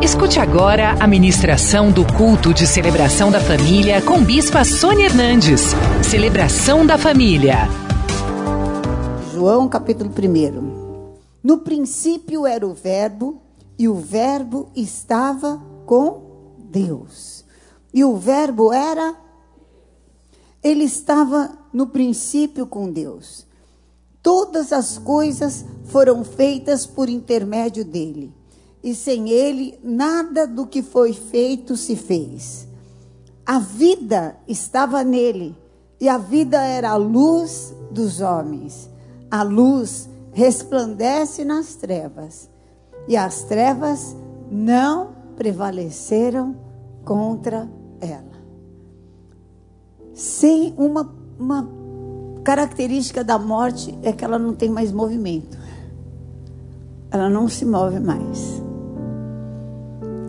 Escute 0.00 0.38
agora 0.38 0.92
a 1.00 1.08
ministração 1.08 1.90
do 1.90 2.06
culto 2.16 2.54
de 2.54 2.68
celebração 2.68 3.32
da 3.32 3.40
família 3.40 4.00
com 4.00 4.22
Bispa 4.22 4.64
Sônia 4.64 5.06
Hernandes. 5.06 5.60
Celebração 6.08 6.86
da 6.86 6.96
família. 6.96 7.56
João 9.32 9.68
capítulo 9.68 10.08
1. 10.08 11.14
No 11.42 11.58
princípio 11.58 12.46
era 12.46 12.64
o 12.64 12.72
Verbo, 12.72 13.42
e 13.76 13.88
o 13.88 13.96
Verbo 13.96 14.70
estava 14.76 15.60
com 15.84 16.54
Deus. 16.70 17.44
E 17.92 18.04
o 18.04 18.16
Verbo 18.16 18.72
era. 18.72 19.16
Ele 20.62 20.84
estava 20.84 21.58
no 21.72 21.88
princípio 21.88 22.68
com 22.68 22.88
Deus. 22.88 23.44
Todas 24.22 24.72
as 24.72 24.96
coisas 24.96 25.64
foram 25.86 26.22
feitas 26.22 26.86
por 26.86 27.08
intermédio 27.08 27.84
dele 27.84 28.37
e 28.88 28.94
sem 28.94 29.28
ele 29.28 29.78
nada 29.84 30.46
do 30.46 30.66
que 30.66 30.82
foi 30.82 31.12
feito 31.12 31.76
se 31.76 31.94
fez. 31.94 32.66
A 33.44 33.58
vida 33.58 34.34
estava 34.48 35.04
nele, 35.04 35.54
e 36.00 36.08
a 36.08 36.16
vida 36.16 36.56
era 36.64 36.92
a 36.92 36.96
luz 36.96 37.74
dos 37.90 38.22
homens. 38.22 38.88
A 39.30 39.42
luz 39.42 40.08
resplandece 40.32 41.44
nas 41.44 41.74
trevas, 41.74 42.48
e 43.06 43.14
as 43.14 43.42
trevas 43.42 44.16
não 44.50 45.10
prevaleceram 45.36 46.56
contra 47.04 47.68
ela. 48.00 48.38
Sem 50.14 50.72
uma, 50.78 51.14
uma 51.38 51.68
característica 52.42 53.22
da 53.22 53.38
morte 53.38 53.98
é 54.02 54.14
que 54.14 54.24
ela 54.24 54.38
não 54.38 54.54
tem 54.54 54.70
mais 54.70 54.90
movimento. 54.90 55.58
Ela 57.10 57.28
não 57.28 57.48
se 57.48 57.66
move 57.66 58.00
mais 58.00 58.66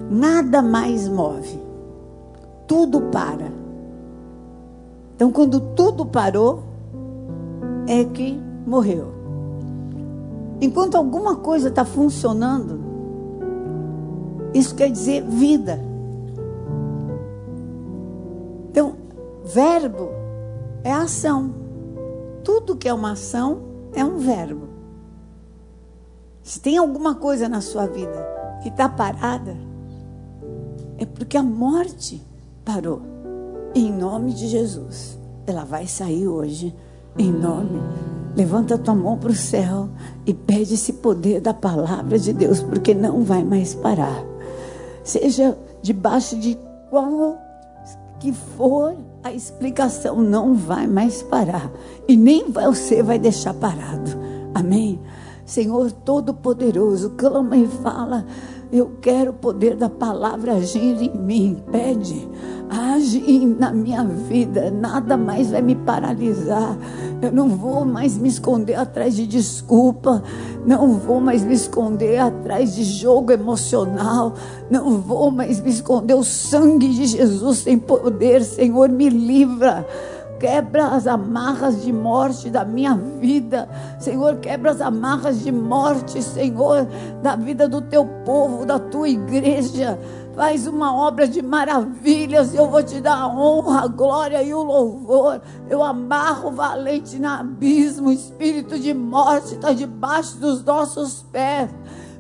nada 0.10 0.62
mais 0.62 1.08
move. 1.08 1.60
Tudo 2.68 3.02
para. 3.12 3.52
Então, 5.16 5.32
quando 5.32 5.60
tudo 5.60 6.06
parou, 6.06 6.64
é 7.88 8.06
que 8.06 8.40
morreu. 8.66 9.08
Enquanto 10.62 10.96
alguma 10.96 11.38
coisa 11.38 11.70
está 11.70 11.84
funcionando, 11.84 12.80
isso 14.54 14.76
quer 14.76 14.90
dizer 14.92 15.24
vida. 15.24 15.80
Então, 18.70 18.94
verbo 19.44 20.10
é 20.84 20.92
ação. 20.92 21.54
Tudo 22.44 22.76
que 22.76 22.88
é 22.88 22.94
uma 22.94 23.12
ação 23.12 23.60
é 23.94 24.04
um 24.04 24.18
verbo. 24.18 24.68
Se 26.44 26.60
tem 26.60 26.78
alguma 26.78 27.16
coisa 27.16 27.48
na 27.48 27.62
sua 27.62 27.86
vida 27.86 28.28
que 28.62 28.70
está 28.70 28.90
parada, 28.90 29.69
é 31.00 31.06
porque 31.06 31.38
a 31.38 31.44
morte 31.44 32.22
parou. 32.66 33.02
Em 33.74 33.92
nome 33.92 34.34
de 34.34 34.48
Jesus. 34.48 35.18
Ela 35.48 35.64
vai 35.64 35.88
sair 35.88 36.28
hoje. 36.28 36.76
Em 37.18 37.32
nome. 37.32 37.80
Levanta 38.36 38.78
tua 38.78 38.94
mão 38.94 39.18
para 39.18 39.32
o 39.32 39.36
céu 39.36 39.90
e 40.26 40.34
pede 40.34 40.74
esse 40.74 40.94
poder 40.94 41.42
da 41.42 41.54
palavra 41.54 42.20
de 42.20 42.34
Deus, 42.34 42.62
porque 42.62 42.94
não 42.94 43.24
vai 43.24 43.44
mais 43.44 43.74
parar. 43.74 44.24
Seja 45.04 45.58
debaixo 45.82 46.38
de 46.38 46.58
qual 46.90 47.38
que 48.20 48.34
for 48.34 48.96
a 49.24 49.32
explicação, 49.32 50.22
não 50.22 50.54
vai 50.54 50.86
mais 50.86 51.24
parar. 51.24 51.72
E 52.08 52.16
nem 52.16 52.52
você 52.52 53.02
vai 53.02 53.18
deixar 53.18 53.54
parado. 53.54 54.12
Amém? 54.54 55.00
Senhor 55.46 55.92
Todo-Poderoso, 55.92 57.12
clama 57.12 57.58
e 57.58 57.68
fala 57.68 58.26
eu 58.72 58.92
quero 59.02 59.32
o 59.32 59.34
poder 59.34 59.76
da 59.76 59.90
palavra 59.90 60.54
agir 60.54 61.02
em 61.02 61.18
mim. 61.18 61.58
Pede, 61.72 62.28
age 62.70 63.46
na 63.46 63.72
minha 63.72 64.04
vida. 64.04 64.70
Nada 64.70 65.18
mais 65.18 65.50
vai 65.50 65.62
me 65.62 65.76
paralisar. 65.76 66.78
Eu 67.20 67.32
não 67.32 67.50
vou 67.50 67.84
mais 67.84 68.16
me 68.16 68.30
esconder 68.30 68.76
atrás 68.76 69.16
de 69.16 69.26
desculpa. 69.26 70.24
Não 70.66 70.94
vou 70.94 71.20
mais 71.20 71.44
me 71.44 71.56
esconder 71.56 72.20
atrás 72.20 72.76
de 72.76 72.84
jogo 72.84 73.32
emocional. 73.32 74.36
Não 74.70 75.00
vou 75.02 75.32
mais 75.32 75.60
me 75.60 75.72
esconder. 75.72 76.14
O 76.14 76.24
sangue 76.24 76.90
de 76.90 77.08
Jesus 77.08 77.64
tem 77.64 77.80
poder. 77.80 78.44
Senhor, 78.44 78.88
me 78.90 79.10
livra 79.10 79.86
quebra 80.40 80.88
as 80.88 81.06
amarras 81.06 81.84
de 81.84 81.92
morte 81.92 82.50
da 82.50 82.64
minha 82.64 82.96
vida. 82.96 83.70
Senhor, 84.00 84.38
quebra 84.38 84.72
as 84.72 84.82
amarras 84.82 85.44
de 85.44 85.52
morte, 85.52 86.24
Senhor, 86.24 86.88
da 87.22 87.36
vida 87.36 87.68
do 87.68 87.82
teu 87.82 88.06
povo, 88.26 88.66
da 88.66 88.80
tua 88.80 89.10
igreja. 89.10 90.00
Faz 90.36 90.66
uma 90.66 90.96
obra 90.96 91.28
de 91.28 91.42
maravilhas. 91.42 92.56
Eu 92.56 92.70
vou 92.70 92.82
te 92.82 93.02
dar 93.02 93.18
a 93.18 93.28
honra, 93.28 93.84
a 93.84 93.88
glória 93.88 94.42
e 94.42 94.54
o 94.54 94.64
louvor. 94.64 95.42
Eu 95.70 95.84
amarro 95.84 96.50
o 96.50 96.54
valente 96.54 97.20
no 97.20 97.28
abismo. 97.28 98.08
O 98.08 98.14
espírito 98.14 98.80
de 98.80 98.94
morte 98.94 99.56
está 99.56 99.74
debaixo 99.74 100.38
dos 100.38 100.64
nossos 100.64 101.22
pés. 101.24 101.70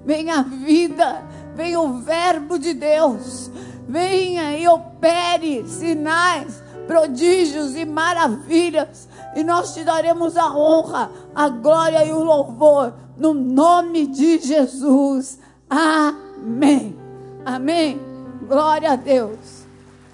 Venha 0.05 0.39
a 0.39 0.41
vida, 0.41 1.23
venha 1.55 1.79
o 1.79 1.99
Verbo 1.99 2.59
de 2.59 2.73
Deus. 2.73 3.49
Venha 3.87 4.57
e 4.57 4.67
opere 4.67 5.65
sinais 5.67 6.68
prodígios 6.89 7.75
e 7.75 7.85
maravilhas, 7.85 9.07
e 9.35 9.43
nós 9.43 9.75
te 9.75 9.83
daremos 9.83 10.35
a 10.35 10.51
honra, 10.57 11.11
a 11.35 11.47
glória 11.47 12.03
e 12.03 12.11
o 12.11 12.23
louvor, 12.23 12.95
no 13.15 13.31
nome 13.31 14.07
de 14.07 14.39
Jesus. 14.39 15.37
Amém. 15.69 16.97
Amém. 17.45 18.01
Glória 18.47 18.93
a 18.93 18.95
Deus. 18.95 19.67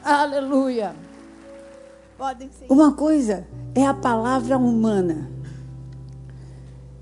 Aleluia. 0.03 0.93
Uma 2.67 2.91
coisa 2.91 3.47
é 3.73 3.85
a 3.85 3.93
palavra 3.93 4.57
humana. 4.57 5.31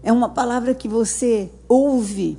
É 0.04 0.14
uma 0.14 0.30
palavra 0.30 0.76
que 0.76 0.88
você 0.88 1.50
ouve 1.68 2.38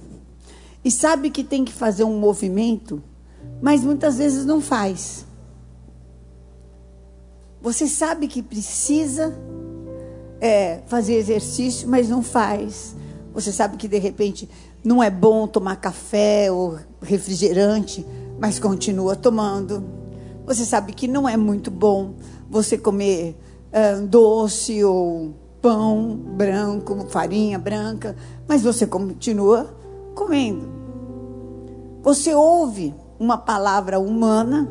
e 0.85 0.91
sabe 0.91 1.31
que 1.31 1.43
tem 1.43 1.65
que 1.65 1.73
fazer 1.73 2.05
um 2.05 2.17
movimento, 2.17 3.03
mas 3.61 3.83
muitas 3.83 4.19
vezes 4.19 4.47
não 4.47 4.61
faz. 4.61 5.27
Você 7.65 7.89
sabe 7.89 8.29
que 8.29 8.43
precisa 8.43 9.35
é, 10.39 10.83
fazer 10.87 11.15
exercício, 11.15 11.89
mas 11.89 12.11
não 12.11 12.23
faz. 12.23 12.95
Você 13.33 13.51
sabe 13.51 13.79
que 13.79 13.89
de 13.89 13.97
repente 13.97 14.47
não 14.85 15.03
é 15.03 15.09
bom 15.11 15.47
tomar 15.47 15.77
café 15.77 16.53
ou 16.53 16.79
refrigerante, 17.01 18.05
mas 18.39 18.59
continua 18.59 19.17
tomando. 19.17 19.83
Você 20.45 20.63
sabe 20.67 20.93
que 20.93 21.09
não 21.09 21.27
é 21.27 21.39
muito 21.39 21.71
bom 21.71 22.17
você 22.51 22.77
comer 22.77 23.35
é, 23.73 23.97
doce 23.97 24.85
ou 24.85 25.33
pão 25.63 26.15
branco, 26.15 27.07
farinha 27.09 27.59
branca, 27.59 28.15
mas 28.47 28.61
você 28.61 28.87
continua 28.87 29.75
comendo. 30.15 30.69
Você 32.03 32.35
ouve 32.35 32.95
uma 33.19 33.39
palavra 33.39 33.99
humana, 33.99 34.69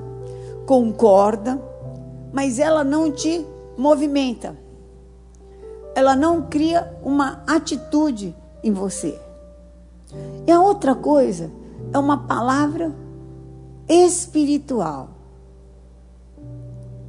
concorda, 0.68 1.73
mas 2.34 2.58
ela 2.58 2.84
não 2.84 3.12
te 3.12 3.46
movimenta. 3.78 4.58
Ela 5.96 6.16
não 6.16 6.48
cria 6.48 6.92
uma 7.04 7.44
atitude 7.46 8.36
em 8.64 8.74
você. 8.74 9.22
E 10.48 10.52
a 10.52 10.60
outra 10.60 10.96
coisa 10.96 11.52
é 11.94 12.00
uma 12.00 12.18
palavra 12.18 12.94
espiritual. 13.88 15.10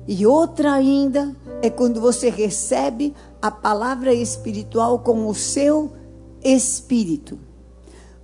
E 0.06 0.26
outra 0.26 0.74
ainda 0.74 1.34
é 1.62 1.70
quando 1.70 1.98
você 1.98 2.28
recebe 2.28 3.14
a 3.40 3.50
palavra 3.50 4.12
espiritual 4.12 4.98
com 4.98 5.26
o 5.26 5.34
seu 5.34 5.92
espírito. 6.42 7.38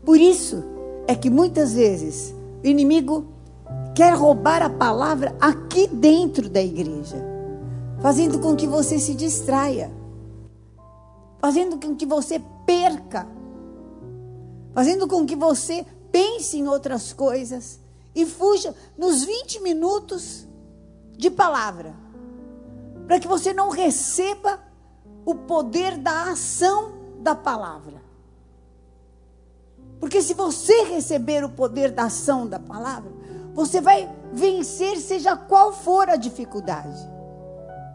Por 0.05 0.21
isso 0.21 0.63
é 1.07 1.15
que 1.15 1.31
muitas 1.31 1.73
vezes 1.73 2.35
o 2.63 2.67
inimigo 2.67 3.27
quer 4.01 4.15
roubar 4.15 4.63
a 4.63 4.71
palavra 4.71 5.37
aqui 5.39 5.87
dentro 5.87 6.49
da 6.49 6.63
igreja, 6.63 7.23
fazendo 8.01 8.39
com 8.39 8.57
que 8.57 8.67
você 8.67 8.99
se 8.99 9.13
distraia, 9.13 9.93
fazendo 11.39 11.79
com 11.79 11.95
que 11.95 12.07
você 12.07 12.41
perca, 12.65 13.29
fazendo 14.73 15.07
com 15.07 15.27
que 15.27 15.37
você 15.37 15.85
pense 16.11 16.57
em 16.57 16.67
outras 16.67 17.13
coisas 17.13 17.79
e 18.15 18.25
fuja 18.25 18.75
nos 18.97 19.23
20 19.23 19.61
minutos 19.61 20.49
de 21.19 21.31
palavra, 21.31 21.95
para 23.07 23.21
que 23.21 23.29
você 23.29 23.53
não 23.53 23.69
receba 23.69 24.61
o 25.27 25.35
poder 25.35 25.99
da 25.99 26.31
ação 26.31 26.93
da 27.19 27.35
palavra. 27.35 28.01
Porque 30.01 30.23
se 30.23 30.33
você 30.33 30.85
receber 30.85 31.45
o 31.45 31.51
poder 31.51 31.91
da 31.91 32.05
ação 32.05 32.47
da 32.47 32.59
palavra, 32.59 33.20
você 33.67 33.81
vai 33.81 34.11
vencer, 34.33 34.97
seja 34.99 35.37
qual 35.37 35.73
for 35.73 36.09
a 36.09 36.17
dificuldade. 36.17 36.99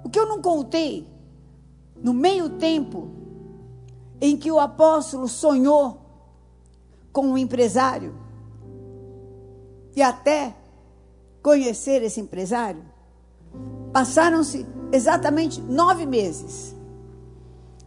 O 0.04 0.10
que 0.10 0.20
eu 0.20 0.28
não 0.28 0.42
contei, 0.42 1.08
no 1.96 2.14
meio 2.14 2.50
tempo 2.52 3.10
em 4.22 4.38
que 4.38 4.52
o 4.52 4.60
apóstolo 4.60 5.28
sonhou 5.28 6.02
com 7.12 7.28
um 7.28 7.38
empresário, 7.38 8.16
e 9.96 10.02
até 10.02 10.56
conhecer 11.42 12.04
esse 12.04 12.20
empresário, 12.20 12.84
passaram-se 13.94 14.66
exatamente 14.92 15.62
nove 15.62 16.06
meses. 16.06 16.76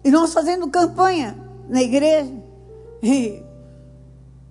E 0.02 0.10
nós 0.10 0.32
fazendo 0.32 0.68
campanha 0.68 1.36
na 1.68 1.82
igreja. 1.82 2.32
E 3.02 3.44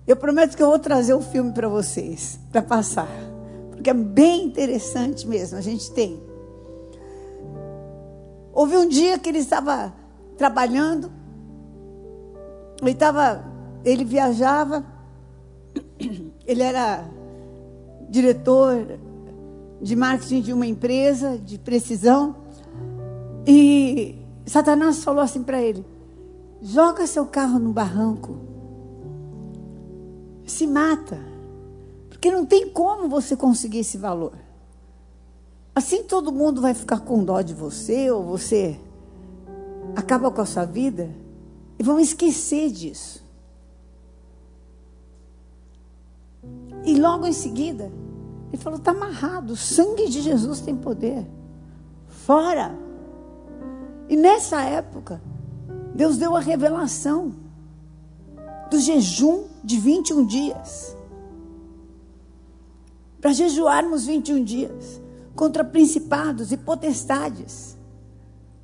eu 0.08 0.16
prometo 0.16 0.56
que 0.56 0.62
eu 0.62 0.68
vou 0.68 0.78
trazer 0.78 1.12
o 1.12 1.18
um 1.18 1.22
filme 1.22 1.52
para 1.52 1.68
vocês, 1.68 2.40
para 2.50 2.62
passar. 2.62 3.08
Porque 3.70 3.90
é 3.90 3.94
bem 3.94 4.46
interessante 4.46 5.28
mesmo. 5.28 5.58
A 5.58 5.60
gente 5.60 5.92
tem. 5.92 6.18
Houve 8.54 8.78
um 8.78 8.88
dia 8.88 9.18
que 9.18 9.28
ele 9.28 9.38
estava 9.38 9.92
trabalhando. 10.38 11.12
Ele 12.80 12.92
estava. 12.92 13.44
Ele 13.84 14.02
viajava. 14.02 14.82
Ele 16.46 16.62
era 16.62 17.04
diretor 18.08 18.98
de 19.82 19.94
marketing 19.94 20.40
de 20.40 20.52
uma 20.54 20.66
empresa 20.66 21.36
de 21.36 21.58
precisão. 21.58 22.36
E 23.46 24.18
Satanás 24.46 25.04
falou 25.04 25.22
assim 25.22 25.42
para 25.42 25.60
ele: 25.62 25.84
joga 26.62 27.06
seu 27.06 27.26
carro 27.26 27.58
no 27.58 27.72
barranco, 27.72 28.47
se 30.52 30.66
mata, 30.66 31.18
porque 32.08 32.30
não 32.30 32.44
tem 32.44 32.68
como 32.68 33.08
você 33.08 33.36
conseguir 33.36 33.78
esse 33.78 33.96
valor. 33.96 34.32
Assim 35.74 36.02
todo 36.02 36.32
mundo 36.32 36.60
vai 36.60 36.74
ficar 36.74 37.00
com 37.00 37.22
dó 37.22 37.40
de 37.40 37.54
você, 37.54 38.10
ou 38.10 38.24
você 38.24 38.78
acaba 39.94 40.30
com 40.30 40.40
a 40.40 40.46
sua 40.46 40.64
vida 40.64 41.10
e 41.78 41.82
vão 41.82 42.00
esquecer 42.00 42.70
disso. 42.70 43.24
E 46.84 46.98
logo 46.98 47.26
em 47.26 47.32
seguida, 47.32 47.92
ele 48.52 48.60
falou: 48.60 48.78
está 48.78 48.90
amarrado, 48.90 49.52
o 49.52 49.56
sangue 49.56 50.08
de 50.08 50.20
Jesus 50.20 50.60
tem 50.60 50.74
poder. 50.74 51.26
Fora. 52.06 52.76
E 54.08 54.16
nessa 54.16 54.62
época, 54.62 55.20
Deus 55.94 56.16
deu 56.16 56.34
a 56.34 56.40
revelação 56.40 57.34
do 58.70 58.78
jejum 58.78 59.44
de 59.68 59.78
21 59.78 60.24
dias. 60.24 60.96
Para 63.20 63.34
jejuarmos 63.34 64.06
21 64.06 64.42
dias 64.42 64.98
contra 65.36 65.62
principados 65.62 66.50
e 66.50 66.56
potestades. 66.56 67.76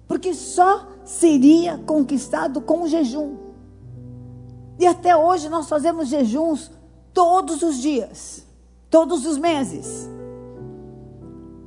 Porque 0.08 0.32
só 0.32 0.88
seria 1.04 1.76
conquistado 1.76 2.62
com 2.62 2.88
jejum. 2.88 3.36
E 4.78 4.86
até 4.86 5.14
hoje 5.14 5.50
nós 5.50 5.68
fazemos 5.68 6.08
jejuns 6.08 6.70
todos 7.12 7.62
os 7.62 7.76
dias, 7.82 8.42
todos 8.88 9.26
os 9.26 9.36
meses. 9.36 10.08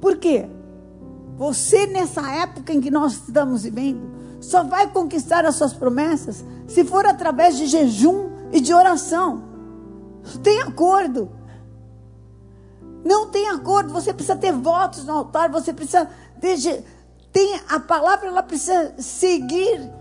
Por 0.02 0.18
quê? 0.18 0.50
Você, 1.38 1.86
nessa 1.86 2.28
época 2.32 2.74
em 2.74 2.82
que 2.82 2.90
nós 2.90 3.14
estamos 3.14 3.64
vivendo, 3.64 4.18
só 4.42 4.64
vai 4.64 4.92
conquistar 4.92 5.46
as 5.46 5.56
suas 5.56 5.74
promessas 5.74 6.44
se 6.68 6.84
for 6.84 7.06
através 7.06 7.56
de 7.56 7.68
jejum 7.68 8.37
e 8.52 8.60
de 8.60 8.74
oração. 8.74 9.44
Tem 10.44 10.62
acordo. 10.62 11.32
Não 13.04 13.30
tem 13.30 13.48
acordo. 13.50 13.94
Você 13.94 14.14
precisa 14.14 14.36
ter 14.36 14.52
votos 14.52 15.06
no 15.06 15.14
altar. 15.14 15.50
Você 15.50 15.74
precisa. 15.74 16.10
Ter, 16.40 16.84
tem 17.32 17.60
a 17.70 17.80
palavra, 17.80 18.28
ela 18.28 18.44
precisa 18.44 18.94
seguir. 18.98 19.92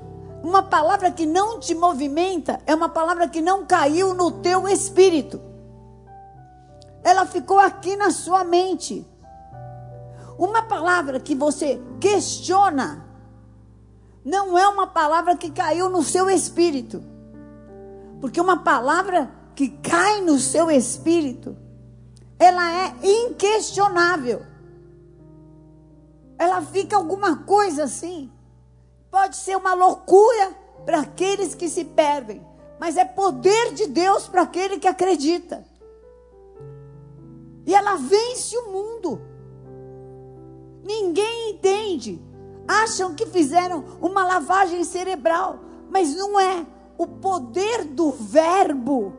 Uma 0.42 0.62
palavra 0.62 1.10
que 1.10 1.26
não 1.26 1.58
te 1.58 1.74
movimenta 1.74 2.60
é 2.66 2.74
uma 2.74 2.88
palavra 2.88 3.26
que 3.28 3.40
não 3.40 3.64
caiu 3.64 4.14
no 4.14 4.30
teu 4.30 4.68
espírito. 4.68 5.40
Ela 7.02 7.26
ficou 7.26 7.58
aqui 7.58 7.96
na 7.96 8.10
sua 8.10 8.44
mente. 8.44 9.06
Uma 10.38 10.62
palavra 10.62 11.18
que 11.18 11.34
você 11.34 11.80
questiona 11.98 13.04
não 14.24 14.58
é 14.58 14.66
uma 14.68 14.86
palavra 14.86 15.36
que 15.36 15.50
caiu 15.50 15.88
no 15.88 16.02
seu 16.02 16.28
espírito. 16.28 17.02
Porque 18.20 18.40
uma 18.40 18.62
palavra 18.62 19.30
que 19.54 19.68
cai 19.68 20.20
no 20.20 20.38
seu 20.38 20.70
espírito, 20.70 21.56
ela 22.38 22.70
é 22.72 22.94
inquestionável. 23.02 24.42
Ela 26.38 26.60
fica 26.62 26.96
alguma 26.96 27.44
coisa 27.44 27.84
assim. 27.84 28.30
Pode 29.10 29.36
ser 29.36 29.56
uma 29.56 29.74
loucura 29.74 30.54
para 30.84 31.00
aqueles 31.00 31.54
que 31.54 31.68
se 31.68 31.84
perdem, 31.84 32.46
mas 32.78 32.96
é 32.96 33.04
poder 33.04 33.72
de 33.72 33.86
Deus 33.86 34.28
para 34.28 34.42
aquele 34.42 34.78
que 34.78 34.86
acredita. 34.86 35.64
E 37.66 37.74
ela 37.74 37.96
vence 37.96 38.56
o 38.58 38.70
mundo. 38.70 39.20
Ninguém 40.84 41.50
entende. 41.50 42.22
Acham 42.68 43.14
que 43.14 43.26
fizeram 43.26 43.84
uma 44.00 44.24
lavagem 44.24 44.84
cerebral, 44.84 45.60
mas 45.90 46.14
não 46.14 46.38
é. 46.38 46.66
O 46.98 47.06
poder 47.06 47.84
do 47.84 48.10
verbo, 48.10 49.12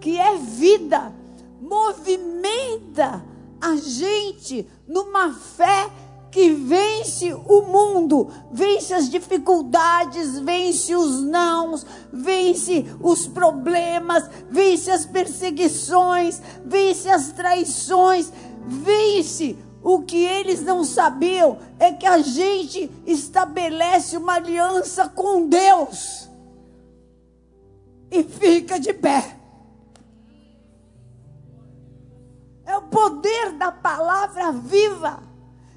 que 0.00 0.18
é 0.18 0.36
vida, 0.36 1.12
movimenta 1.60 3.24
a 3.60 3.74
gente 3.76 4.68
numa 4.86 5.32
fé 5.32 5.90
que 6.30 6.50
vence 6.50 7.32
o 7.32 7.62
mundo, 7.62 8.28
vence 8.52 8.92
as 8.92 9.08
dificuldades, 9.08 10.38
vence 10.38 10.94
os 10.94 11.22
nãos, 11.22 11.86
vence 12.12 12.84
os 13.00 13.26
problemas, 13.26 14.28
vence 14.50 14.90
as 14.90 15.06
perseguições, 15.06 16.40
vence 16.64 17.08
as 17.08 17.32
traições, 17.32 18.32
vence 18.66 19.58
o 19.82 20.02
que 20.02 20.22
eles 20.24 20.62
não 20.62 20.84
sabiam 20.84 21.58
é 21.78 21.92
que 21.92 22.06
a 22.06 22.18
gente 22.18 22.90
estabelece 23.06 24.16
uma 24.16 24.34
aliança 24.34 25.08
com 25.08 25.46
Deus 25.46 26.27
e 28.10 28.22
fica 28.22 28.78
de 28.78 28.92
pé. 28.92 29.36
É 32.64 32.76
o 32.76 32.82
poder 32.82 33.52
da 33.52 33.72
palavra 33.72 34.52
viva. 34.52 35.22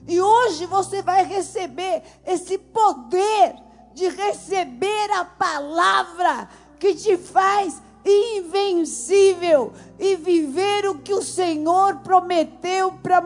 E 0.07 0.19
hoje 0.19 0.65
você 0.65 1.01
vai 1.01 1.23
receber 1.23 2.03
esse 2.25 2.57
poder 2.57 3.55
de 3.93 4.09
receber 4.09 5.11
a 5.11 5.25
palavra 5.25 6.49
que 6.79 6.95
te 6.95 7.17
faz 7.17 7.81
invencível 8.03 9.73
e 9.99 10.15
viver 10.15 10.87
o 10.87 10.99
que 10.99 11.13
o 11.13 11.21
Senhor 11.21 11.97
prometeu 11.97 12.93
para 12.93 13.23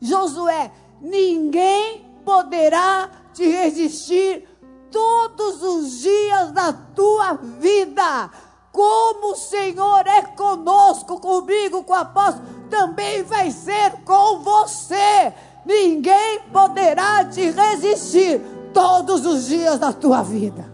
Josué: 0.00 0.72
ninguém 1.00 2.04
poderá 2.24 3.08
te 3.32 3.46
resistir 3.46 4.48
todos 4.90 5.62
os 5.62 6.00
dias 6.00 6.52
da 6.52 6.72
tua 6.72 7.34
vida. 7.34 8.30
Como 8.76 9.32
o 9.32 9.36
Senhor 9.36 10.06
é 10.06 10.20
conosco, 10.20 11.18
comigo, 11.18 11.82
com 11.82 11.94
o 11.94 11.96
apóstolo, 11.96 12.46
também 12.68 13.22
vai 13.22 13.50
ser 13.50 14.02
com 14.04 14.40
você. 14.40 15.32
Ninguém 15.64 16.40
poderá 16.52 17.24
te 17.24 17.50
resistir 17.52 18.38
todos 18.74 19.24
os 19.24 19.46
dias 19.46 19.78
da 19.78 19.94
tua 19.94 20.22
vida. 20.22 20.70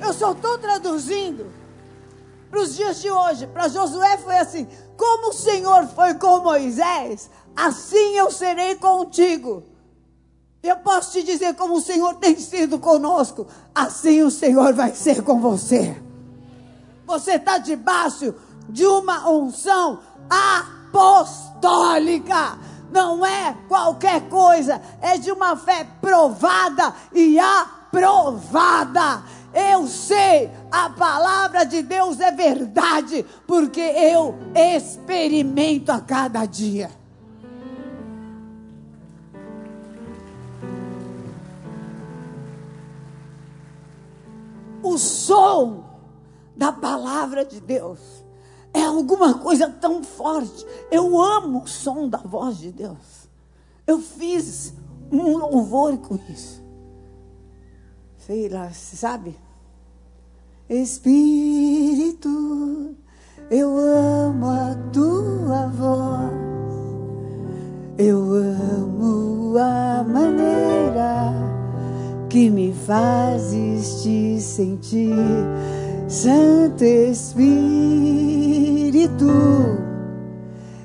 Eu 0.00 0.12
só 0.12 0.30
estou 0.30 0.58
traduzindo 0.58 1.52
para 2.48 2.60
os 2.60 2.76
dias 2.76 3.00
de 3.00 3.10
hoje. 3.10 3.48
Para 3.48 3.66
Josué 3.66 4.16
foi 4.18 4.38
assim: 4.38 4.68
como 4.96 5.30
o 5.30 5.32
Senhor 5.32 5.88
foi 5.88 6.14
com 6.14 6.38
Moisés, 6.38 7.28
assim 7.56 8.16
eu 8.16 8.30
serei 8.30 8.76
contigo. 8.76 9.64
Eu 10.66 10.76
posso 10.78 11.12
te 11.12 11.22
dizer 11.22 11.54
como 11.54 11.74
o 11.74 11.80
Senhor 11.80 12.14
tem 12.16 12.36
sido 12.36 12.78
conosco, 12.78 13.46
assim 13.72 14.22
o 14.22 14.30
Senhor 14.30 14.74
vai 14.74 14.92
ser 14.94 15.22
com 15.22 15.40
você. 15.40 15.96
Você 17.06 17.34
está 17.34 17.58
debaixo 17.58 18.34
de 18.68 18.84
uma 18.84 19.30
unção 19.30 20.00
apostólica. 20.98 22.58
Não 22.90 23.24
é 23.24 23.56
qualquer 23.68 24.28
coisa, 24.28 24.82
é 25.00 25.16
de 25.18 25.30
uma 25.30 25.56
fé 25.56 25.86
provada 26.00 26.92
e 27.12 27.38
aprovada. 27.38 29.22
Eu 29.54 29.86
sei, 29.86 30.50
a 30.70 30.90
palavra 30.90 31.64
de 31.64 31.80
Deus 31.82 32.18
é 32.18 32.32
verdade, 32.32 33.24
porque 33.46 33.80
eu 33.80 34.34
experimento 34.54 35.92
a 35.92 36.00
cada 36.00 36.44
dia. 36.44 36.90
o 44.88 44.98
som 44.98 45.84
da 46.56 46.72
palavra 46.72 47.44
de 47.44 47.60
Deus 47.60 47.98
é 48.72 48.82
alguma 48.82 49.34
coisa 49.34 49.70
tão 49.70 50.02
forte. 50.02 50.66
Eu 50.90 51.20
amo 51.20 51.62
o 51.62 51.68
som 51.68 52.08
da 52.08 52.18
voz 52.18 52.58
de 52.58 52.72
Deus. 52.72 53.28
Eu 53.86 53.98
fiz 54.00 54.74
um 55.10 55.36
louvor 55.36 55.96
com 55.98 56.18
isso. 56.28 56.62
Sei 58.18 58.48
lá, 58.48 58.70
sabe? 58.72 59.38
Espírito, 60.68 62.28
eu 63.50 63.78
amo 63.78 64.46
a 64.46 64.74
tua 64.92 65.68
voz. 65.68 66.46
Eu 67.98 68.18
amo 68.34 69.56
a 69.56 69.85
ti, 74.76 75.08
Santo 76.06 76.84
Espírito. 76.84 77.46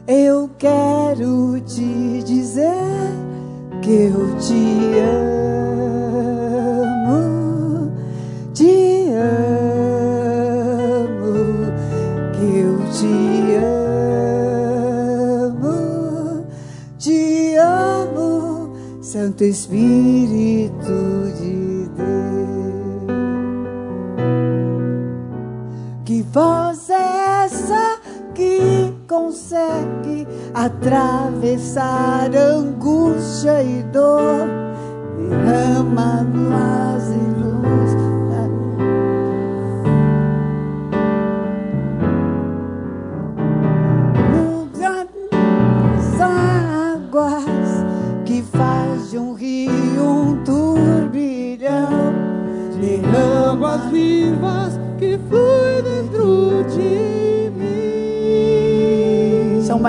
Eu 0.07 0.49
quero 0.57 1.59
te 1.61 2.23
dizer 2.23 2.71
que 3.81 3.91
eu 3.91 4.37
te 4.37 4.97
amo, 6.87 7.91
te 8.53 9.09
amo, 9.11 10.05
que 12.31 12.45
eu 12.59 12.79
te 12.93 13.13
amo, 15.51 16.45
te 16.97 17.55
amo, 17.57 18.71
Santo 19.01 19.43
Espírito 19.43 20.70
voz 26.31 26.89
é 26.89 27.43
essa 27.43 27.99
que 28.33 28.93
consegue 29.07 30.25
atravessar 30.53 32.33
angústia 32.33 33.61
e 33.61 33.83
dor? 33.83 34.47
Derrama 35.17 36.25
paz 36.49 37.09
e 37.09 37.20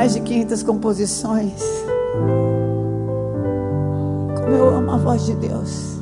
mais 0.02 0.14
de 0.14 0.20
500 0.20 0.62
composições. 0.64 1.62
Como 4.34 4.48
eu 4.48 4.74
amo 4.74 4.90
a 4.90 4.96
voz 4.96 5.26
de 5.26 5.34
Deus. 5.36 6.00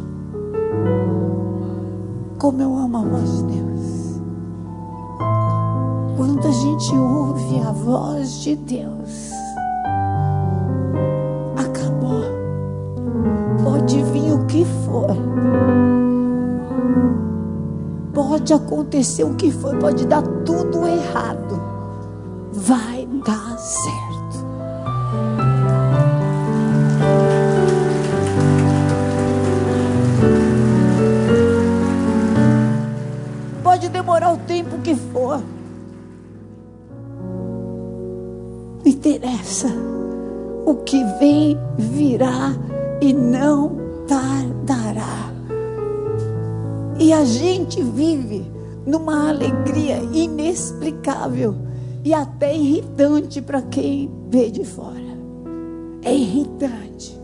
Como 2.39 2.63
eu 2.63 2.79
amo 2.79 2.97
a 2.97 3.03
voz 3.03 3.37
de 3.37 3.43
Deus. 3.43 4.21
Quando 6.17 6.49
a 6.49 6.51
gente 6.51 6.97
ouve 6.97 7.61
a 7.61 7.73
voz 7.73 8.41
de 8.41 8.57
Deus, 8.57 9.33
acabou. 11.59 12.23
Pode 13.63 14.03
vir 14.03 14.33
o 14.33 14.47
que 14.47 14.65
for. 14.65 15.15
Pode 18.15 18.55
acontecer 18.55 19.25
o 19.25 19.35
que 19.35 19.51
for, 19.51 19.77
pode 19.77 20.07
dar 20.07 20.23
tudo 20.47 20.87
errado. 20.87 21.61
Vai 22.51 23.00
dar 23.25 23.59
certo. 23.59 24.47
Pode 33.63 33.89
demorar 33.89 34.33
o 34.33 34.39
tempo 34.39 34.79
que 34.79 34.95
for. 34.95 35.43
Não 38.85 38.87
interessa. 38.87 39.69
O 40.67 40.75
que 40.77 41.03
vem 41.19 41.59
virá 41.79 42.53
e 43.01 43.13
não 43.13 43.77
tardará. 44.07 45.31
E 46.99 47.13
a 47.13 47.25
gente 47.25 47.83
vive 47.83 48.45
numa 48.87 49.31
alegria 49.31 49.97
inexplicável 50.13 51.70
e 52.05 52.15
até 52.15 52.57
irritante 52.57 53.43
para 53.43 53.63
quem 53.63 54.11
vê 54.29 54.51
de 54.51 54.65
fora. 54.65 54.99
É 56.03 56.15
irritante. 56.15 57.19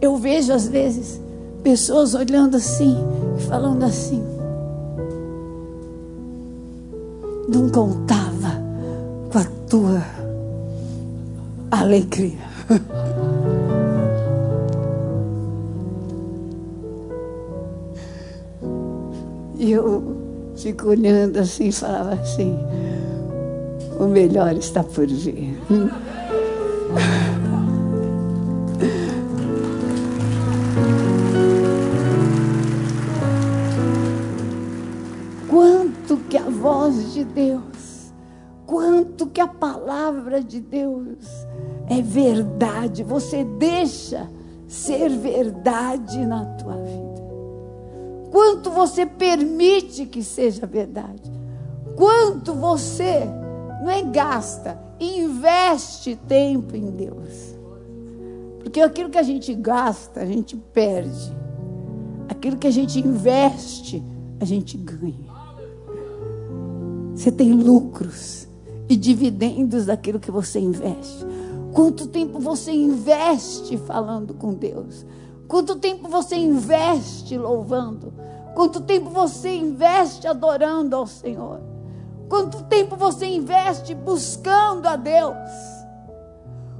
Eu 0.00 0.16
vejo 0.16 0.52
às 0.52 0.66
vezes 0.66 1.20
pessoas 1.62 2.14
olhando 2.14 2.56
assim 2.56 2.96
e 3.38 3.42
falando 3.42 3.84
assim: 3.84 4.22
não 7.48 7.68
contava 7.68 8.62
com 9.30 9.38
a 9.38 9.44
tua 9.68 10.02
alegria. 11.70 12.38
E 19.60 19.72
eu 19.72 20.02
fico 20.56 20.88
olhando 20.88 21.36
assim 21.36 21.68
e 21.68 21.72
falava 21.72 22.14
assim: 22.14 22.58
o 24.00 24.08
melhor 24.08 24.56
está 24.56 24.82
por 24.82 25.06
vir. 25.06 25.60
Quanto 35.46 36.16
que 36.30 36.38
a 36.38 36.48
voz 36.48 37.12
de 37.12 37.24
Deus, 37.24 38.10
quanto 38.66 39.26
que 39.26 39.40
a 39.40 39.46
palavra 39.46 40.42
de 40.42 40.60
Deus 40.60 41.18
é 41.86 42.00
verdade, 42.00 43.02
você 43.02 43.44
deixa 43.44 44.30
ser 44.66 45.10
verdade 45.10 46.24
na 46.24 46.46
tua 46.54 46.76
vida. 46.76 47.20
Quanto 48.30 48.70
você 48.70 49.04
permite 49.04 50.06
que 50.06 50.22
seja 50.22 50.64
verdade. 50.64 51.30
Quanto 51.96 52.54
você 52.54 53.28
não 53.80 53.90
é 53.90 54.02
gasta, 54.02 54.78
investe 55.00 56.14
tempo 56.14 56.76
em 56.76 56.90
Deus. 56.90 57.58
Porque 58.58 58.80
aquilo 58.80 59.08
que 59.08 59.18
a 59.18 59.22
gente 59.22 59.54
gasta, 59.54 60.20
a 60.20 60.26
gente 60.26 60.56
perde. 60.56 61.34
Aquilo 62.28 62.58
que 62.58 62.66
a 62.66 62.70
gente 62.70 63.00
investe, 63.00 64.04
a 64.38 64.44
gente 64.44 64.76
ganha. 64.76 65.30
Você 67.14 67.32
tem 67.32 67.52
lucros 67.52 68.46
e 68.88 68.96
dividendos 68.96 69.86
daquilo 69.86 70.20
que 70.20 70.30
você 70.30 70.60
investe. 70.60 71.24
Quanto 71.72 72.06
tempo 72.06 72.38
você 72.38 72.72
investe 72.72 73.78
falando 73.78 74.34
com 74.34 74.52
Deus? 74.52 75.06
Quanto 75.48 75.76
tempo 75.76 76.08
você 76.08 76.36
investe 76.36 77.36
louvando? 77.38 78.12
Quanto 78.54 78.80
tempo 78.80 79.08
você 79.10 79.54
investe 79.54 80.26
adorando 80.26 80.96
ao 80.96 81.06
Senhor? 81.06 81.69
Quanto 82.30 82.62
tempo 82.62 82.94
você 82.94 83.26
investe 83.26 83.92
buscando 83.92 84.86
a 84.86 84.94
Deus? 84.94 85.34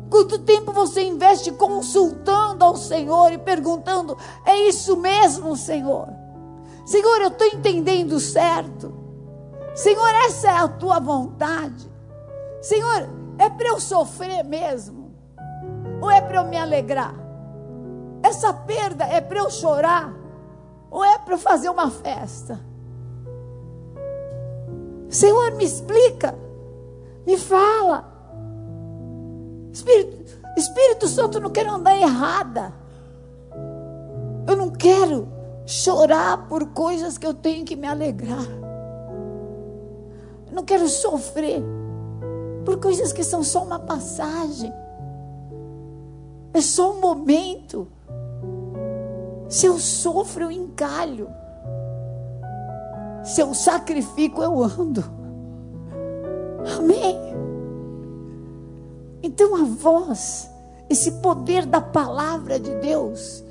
Quanto 0.09 0.38
tempo 0.38 0.73
você 0.73 1.02
investe 1.02 1.50
consultando 1.50 2.64
ao 2.64 2.76
Senhor 2.76 3.33
e 3.33 3.38
perguntando: 3.38 4.16
é 4.47 4.69
isso 4.69 4.97
mesmo, 4.97 5.57
Senhor? 5.57 6.09
Senhor, 6.87 7.21
eu 7.21 7.28
estou 7.28 7.49
entendendo 7.49 8.21
certo. 8.21 8.95
Senhor, 9.75 10.09
essa 10.25 10.49
é 10.50 10.57
a 10.57 10.69
tua 10.69 11.00
vontade. 11.00 11.90
Senhor, 12.62 13.09
é 13.37 13.50
para 13.50 13.71
eu 13.71 13.80
sofrer 13.80 14.45
mesmo? 14.45 15.12
Ou 16.00 16.09
é 16.09 16.21
para 16.21 16.42
eu 16.42 16.45
me 16.45 16.57
alegrar? 16.57 17.14
Essa 18.23 18.52
perda 18.52 19.04
é 19.04 19.21
para 19.21 19.40
eu 19.40 19.50
chorar? 19.50 20.14
Ou 20.92 21.04
é 21.04 21.19
para 21.19 21.35
eu 21.35 21.38
fazer 21.38 21.69
uma 21.69 21.90
festa? 21.90 22.70
Senhor, 25.11 25.52
me 25.57 25.64
explica. 25.64 26.35
Me 27.26 27.37
fala. 27.37 28.09
Espírito, 29.73 30.40
Espírito 30.57 31.09
Santo, 31.09 31.38
eu 31.38 31.43
não 31.43 31.50
quero 31.50 31.71
andar 31.71 31.97
errada. 31.97 32.73
Eu 34.47 34.57
não 34.57 34.71
quero 34.71 35.29
chorar 35.67 36.49
por 36.49 36.67
coisas 36.69 37.19
que 37.19 37.26
eu 37.26 37.35
tenho 37.35 37.64
que 37.64 37.76
me 37.76 37.87
alegrar. 37.87 38.47
Eu 40.49 40.55
não 40.55 40.64
quero 40.64 40.88
sofrer 40.88 41.62
por 42.64 42.79
coisas 42.79 43.12
que 43.12 43.23
são 43.23 43.43
só 43.43 43.62
uma 43.62 43.79
passagem. 43.79 44.73
É 46.52 46.61
só 46.61 46.93
um 46.93 47.00
momento. 47.00 47.88
Se 49.49 49.67
eu 49.67 49.79
sofro, 49.79 50.45
eu 50.45 50.50
encalho. 50.50 51.29
Se 53.23 53.41
eu 53.41 53.55
sacrifico, 53.55 54.43
eu 54.43 54.62
ando. 54.62 55.05
Amém. 56.79 57.19
Então 59.23 59.55
a 59.55 59.65
voz, 59.65 60.50
esse 60.89 61.12
poder 61.21 61.67
da 61.67 61.81
palavra 61.81 62.59
de 62.59 62.75
Deus, 62.77 63.45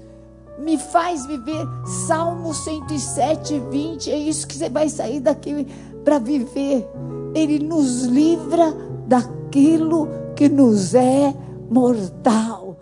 me 0.60 0.78
faz 0.78 1.26
viver 1.26 1.66
Salmo 2.08 2.54
107, 2.54 3.60
20. 3.72 4.12
É 4.12 4.18
isso 4.18 4.48
que 4.48 4.56
você 4.56 4.70
vai 4.70 4.90
sair 4.90 5.20
daqui 5.20 5.66
para 6.04 6.20
viver. 6.20 6.88
Ele 7.34 7.60
nos 7.60 8.04
livra 8.04 8.74
daquilo 9.08 10.08
que 10.36 10.50
nos 10.50 10.94
é 10.96 11.34
mortal. 11.70 12.78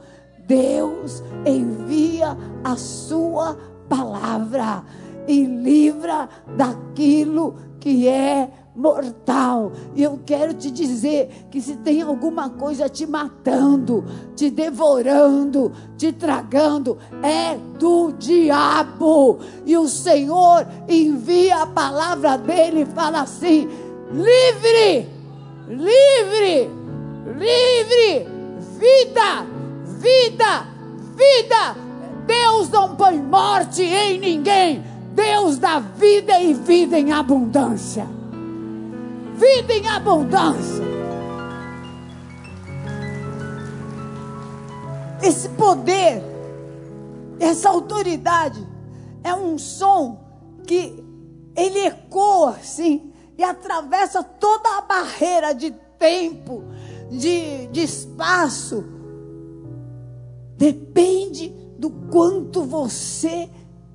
Deus 0.48 1.22
envia 1.46 2.38
a 2.64 2.76
sua 2.78 3.58
palavra 3.90 4.84
e 5.28 5.46
livra 5.46 6.30
daquilo 6.56 7.56
que 7.80 8.08
é 8.08 8.50
mortal. 8.78 9.72
E 9.96 10.04
eu 10.04 10.20
quero 10.24 10.54
te 10.54 10.70
dizer 10.70 11.48
que 11.50 11.60
se 11.60 11.78
tem 11.78 12.02
alguma 12.02 12.50
coisa 12.52 12.88
te 12.88 13.08
matando, 13.08 14.06
te 14.36 14.52
devorando, 14.52 15.72
te 15.98 16.14
tragando, 16.14 16.98
é 17.24 17.58
do 17.80 18.12
diabo. 18.12 19.40
E 19.66 19.76
o 19.76 19.88
Senhor 19.88 20.68
envia 20.88 21.64
a 21.64 21.68
palavra 21.68 22.38
dele 22.38 22.82
e 22.82 22.86
fala 22.86 23.22
assim: 23.22 23.68
livre, 24.12 25.10
livre, 25.68 26.70
livre, 27.36 28.28
vida, 28.78 29.46
vida, 30.00 30.68
vida. 31.16 31.88
Deus 32.28 32.70
não 32.70 32.96
põe 32.96 33.18
morte 33.18 33.82
em 33.82 34.20
ninguém. 34.20 34.97
Deus 35.18 35.58
dá 35.58 35.80
vida 35.80 36.40
e 36.40 36.54
vida 36.54 36.98
em 36.98 37.12
abundância 37.12 38.08
vida 39.38 39.74
em 39.74 39.88
abundância. 39.88 40.84
Esse 45.22 45.50
poder, 45.50 46.24
essa 47.40 47.70
autoridade, 47.70 48.68
é 49.24 49.34
um 49.34 49.58
som 49.58 50.20
que 50.66 51.04
ele 51.56 51.80
ecoa 51.80 52.52
assim 52.52 53.12
e 53.38 53.44
atravessa 53.44 54.24
toda 54.24 54.78
a 54.78 54.82
barreira 54.82 55.54
de 55.54 55.72
tempo, 56.00 56.64
de, 57.12 57.68
de 57.68 57.84
espaço. 57.84 58.84
Depende 60.58 61.50
do 61.78 61.92
quanto 61.92 62.64
você 62.64 63.50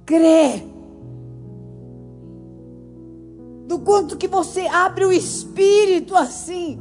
crê. 0.06 0.71
Do 3.72 3.78
quanto 3.78 4.18
que 4.18 4.28
você 4.28 4.66
abre 4.66 5.06
o 5.06 5.10
espírito 5.10 6.14
assim 6.14 6.78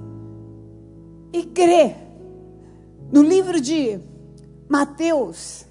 e 1.31 1.43
crê. 1.43 1.95
No 3.09 3.23
livro 3.23 3.61
de 3.61 3.97
Mateus, 4.67 5.65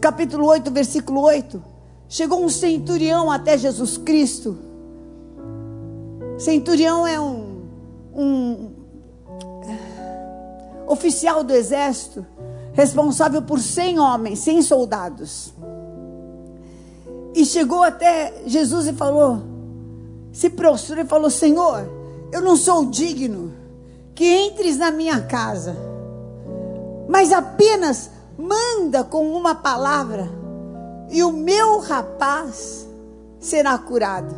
capítulo 0.00 0.44
8, 0.46 0.72
versículo 0.72 1.20
8, 1.20 1.62
chegou 2.08 2.44
um 2.44 2.48
centurião 2.48 3.30
até 3.30 3.56
Jesus 3.56 3.96
Cristo. 3.96 4.58
Centurião 6.36 7.06
é 7.06 7.20
um, 7.20 7.62
um 8.12 8.70
oficial 10.88 11.44
do 11.44 11.52
exército 11.52 12.26
responsável 12.72 13.40
por 13.40 13.60
100 13.60 14.00
homens, 14.00 14.40
100 14.40 14.62
soldados. 14.62 15.54
E 17.34 17.44
chegou 17.44 17.82
até 17.82 18.42
Jesus 18.46 18.86
e 18.88 18.92
falou: 18.92 19.50
se 20.32 20.50
prostrou 20.50 21.00
e 21.00 21.06
falou: 21.06 21.30
Senhor, 21.30 21.88
eu 22.32 22.40
não 22.40 22.56
sou 22.56 22.86
digno 22.86 23.52
que 24.14 24.46
entres 24.46 24.76
na 24.76 24.90
minha 24.90 25.22
casa, 25.22 25.76
mas 27.08 27.32
apenas 27.32 28.10
manda 28.36 29.04
com 29.04 29.32
uma 29.32 29.54
palavra 29.54 30.28
e 31.10 31.22
o 31.22 31.32
meu 31.32 31.80
rapaz 31.80 32.86
será 33.38 33.76
curado. 33.78 34.34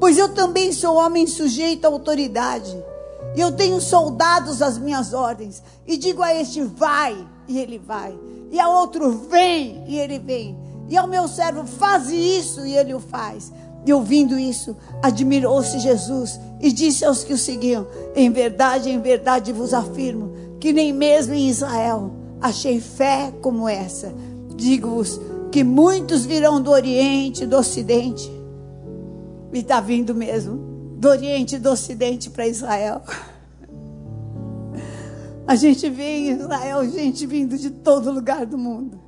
Pois 0.00 0.16
eu 0.16 0.28
também 0.28 0.72
sou 0.72 0.96
homem 0.96 1.26
sujeito 1.26 1.84
à 1.84 1.88
autoridade, 1.88 2.76
e 3.34 3.40
eu 3.40 3.50
tenho 3.52 3.80
soldados 3.80 4.62
às 4.62 4.78
minhas 4.78 5.12
ordens, 5.12 5.62
e 5.86 5.96
digo 5.96 6.22
a 6.22 6.34
este: 6.34 6.62
vai, 6.62 7.26
e 7.48 7.58
ele 7.58 7.78
vai, 7.78 8.16
e 8.50 8.60
a 8.60 8.68
outro: 8.68 9.10
vem, 9.10 9.84
e 9.88 9.98
ele 9.98 10.18
vem 10.18 10.67
e 10.88 10.96
ao 10.96 11.06
meu 11.06 11.28
servo, 11.28 11.66
faz 11.66 12.10
isso, 12.10 12.64
e 12.64 12.74
ele 12.74 12.94
o 12.94 13.00
faz. 13.00 13.52
E 13.84 13.92
ouvindo 13.92 14.38
isso, 14.38 14.76
admirou-se 15.02 15.78
Jesus 15.78 16.40
e 16.60 16.72
disse 16.72 17.04
aos 17.04 17.22
que 17.22 17.32
o 17.32 17.38
seguiam: 17.38 17.86
Em 18.14 18.30
verdade, 18.30 18.90
em 18.90 19.00
verdade 19.00 19.52
vos 19.52 19.74
afirmo 19.74 20.32
que 20.58 20.72
nem 20.72 20.92
mesmo 20.92 21.34
em 21.34 21.48
Israel 21.48 22.10
achei 22.40 22.80
fé 22.80 23.32
como 23.40 23.68
essa. 23.68 24.12
Digo-vos 24.56 25.20
que 25.52 25.62
muitos 25.62 26.24
virão 26.24 26.60
do 26.60 26.70
Oriente 26.70 27.44
e 27.44 27.46
do 27.46 27.56
Ocidente. 27.56 28.30
E 29.52 29.58
está 29.58 29.80
vindo 29.80 30.14
mesmo, 30.14 30.56
do 30.98 31.08
Oriente 31.08 31.56
e 31.56 31.58
do 31.58 31.70
Ocidente 31.70 32.30
para 32.30 32.46
Israel. 32.46 33.02
A 35.46 35.54
gente 35.54 35.88
vê 35.88 36.18
em 36.18 36.30
Israel 36.32 36.86
gente 36.90 37.26
vindo 37.26 37.56
de 37.56 37.70
todo 37.70 38.12
lugar 38.12 38.44
do 38.44 38.58
mundo 38.58 39.07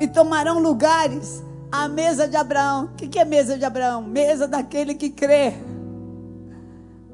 e 0.00 0.06
tomarão 0.06 0.58
lugares 0.58 1.42
à 1.70 1.88
mesa 1.88 2.28
de 2.28 2.36
Abraão. 2.36 2.84
O 2.84 2.88
que 2.96 3.18
é 3.18 3.24
mesa 3.24 3.58
de 3.58 3.64
Abraão? 3.64 4.02
Mesa 4.02 4.46
daquele 4.46 4.94
que 4.94 5.10
crê. 5.10 5.54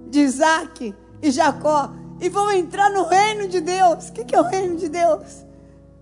De 0.09 0.21
Isaac 0.21 0.95
e 1.21 1.31
Jacó. 1.31 1.93
E 2.21 2.29
vão 2.29 2.51
entrar 2.53 2.91
no 2.91 3.05
reino 3.05 3.49
de 3.49 3.61
Deus. 3.61 4.09
O 4.09 4.13
que 4.13 4.35
é 4.35 4.41
o 4.41 4.45
reino 4.45 4.77
de 4.77 4.89
Deus? 4.89 5.45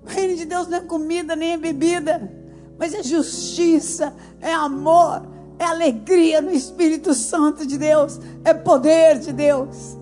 O 0.02 0.08
reino 0.08 0.36
de 0.36 0.44
Deus 0.44 0.66
não 0.68 0.78
é 0.78 0.80
comida 0.80 1.36
nem 1.36 1.52
é 1.52 1.56
bebida, 1.58 2.30
mas 2.78 2.94
é 2.94 3.02
justiça, 3.02 4.14
é 4.40 4.52
amor, 4.52 5.22
é 5.58 5.64
alegria 5.64 6.40
no 6.40 6.50
Espírito 6.50 7.12
Santo 7.12 7.66
de 7.66 7.76
Deus, 7.76 8.18
é 8.44 8.54
poder 8.54 9.18
de 9.18 9.32
Deus. 9.32 9.98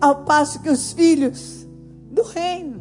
Ao 0.00 0.24
passo 0.24 0.60
que 0.60 0.68
os 0.68 0.92
filhos 0.92 1.66
do 2.10 2.22
reino, 2.22 2.80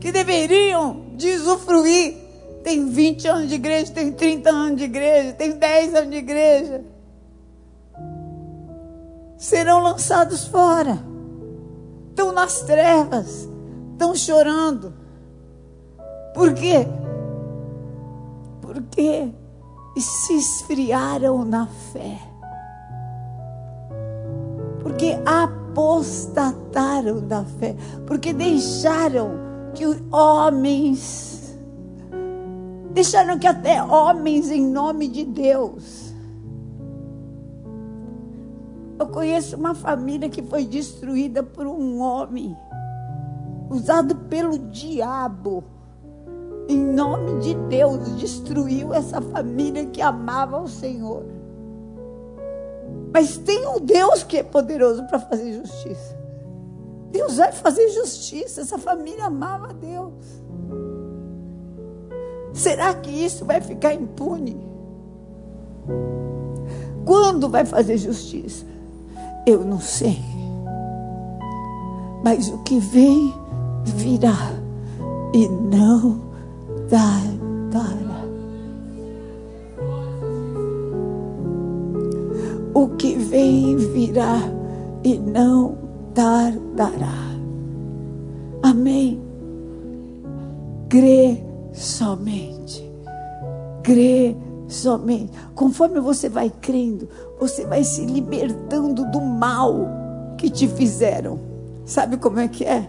que 0.00 0.10
deveriam 0.10 1.14
de 1.16 1.30
usufruir 1.30 2.23
tem 2.64 2.88
20 2.88 3.28
anos 3.28 3.48
de 3.50 3.54
igreja, 3.56 3.92
tem 3.92 4.10
30 4.10 4.50
anos 4.50 4.78
de 4.78 4.84
igreja, 4.84 5.34
tem 5.34 5.52
10 5.52 5.94
anos 5.94 6.10
de 6.10 6.16
igreja. 6.16 6.82
Serão 9.36 9.82
lançados 9.82 10.46
fora. 10.46 10.98
Estão 12.08 12.32
nas 12.32 12.62
trevas. 12.62 13.46
Estão 13.92 14.14
chorando. 14.14 14.94
Por 16.32 16.54
quê? 16.54 16.88
Porque 18.62 19.30
se 19.98 20.34
esfriaram 20.34 21.44
na 21.44 21.66
fé. 21.66 22.18
Porque 24.80 25.18
apostataram 25.26 27.20
da 27.20 27.44
fé. 27.44 27.76
Porque 28.06 28.32
deixaram 28.32 29.32
que 29.74 29.84
homens 30.10 31.33
Deixaram 32.94 33.40
que 33.40 33.46
até 33.46 33.82
homens 33.82 34.52
em 34.52 34.64
nome 34.64 35.08
de 35.08 35.24
Deus. 35.24 36.14
Eu 38.96 39.08
conheço 39.08 39.56
uma 39.56 39.74
família 39.74 40.28
que 40.28 40.40
foi 40.40 40.64
destruída 40.64 41.42
por 41.42 41.66
um 41.66 42.00
homem, 42.00 42.56
usado 43.68 44.14
pelo 44.14 44.56
diabo. 44.70 45.64
Em 46.68 46.78
nome 46.78 47.40
de 47.40 47.54
Deus, 47.68 48.16
destruiu 48.16 48.94
essa 48.94 49.20
família 49.20 49.86
que 49.86 50.00
amava 50.00 50.60
o 50.60 50.68
Senhor. 50.68 51.24
Mas 53.12 53.36
tem 53.36 53.66
um 53.66 53.80
Deus 53.80 54.22
que 54.22 54.38
é 54.38 54.42
poderoso 54.44 55.04
para 55.08 55.18
fazer 55.18 55.52
justiça. 55.52 56.16
Deus 57.10 57.38
vai 57.38 57.50
fazer 57.50 57.88
justiça. 57.88 58.60
Essa 58.60 58.78
família 58.78 59.26
amava 59.26 59.74
Deus. 59.74 60.43
Será 62.54 62.94
que 62.94 63.10
isso 63.10 63.44
vai 63.44 63.60
ficar 63.60 63.92
impune? 63.92 64.56
Quando 67.04 67.48
vai 67.48 67.66
fazer 67.66 67.98
justiça? 67.98 68.64
Eu 69.46 69.64
não 69.64 69.80
sei. 69.80 70.18
Mas 72.24 72.48
o 72.48 72.58
que 72.62 72.78
vem 72.78 73.34
virá 73.84 74.52
e 75.34 75.48
não 75.48 76.20
dará. 76.88 77.34
O 82.72 82.88
que 82.96 83.14
vem 83.16 83.76
virá 83.76 84.40
e 85.04 85.16
não 85.18 85.76
tardará. 86.12 87.34
Amém. 88.62 89.20
Crê 90.88 91.42
somente. 91.74 92.90
Crê 93.82 94.36
somente. 94.68 95.32
Conforme 95.54 96.00
você 96.00 96.28
vai 96.28 96.50
crendo, 96.50 97.08
você 97.38 97.66
vai 97.66 97.84
se 97.84 98.06
libertando 98.06 99.04
do 99.10 99.20
mal 99.20 99.86
que 100.38 100.48
te 100.48 100.66
fizeram. 100.66 101.38
Sabe 101.84 102.16
como 102.16 102.40
é 102.40 102.48
que 102.48 102.64
é? 102.64 102.88